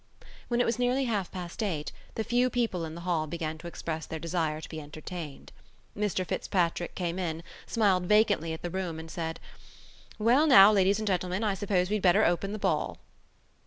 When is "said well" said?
9.11-10.47